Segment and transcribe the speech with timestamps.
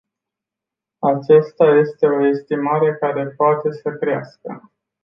[1.15, 4.71] Aceasta este o estimare care poate să crească.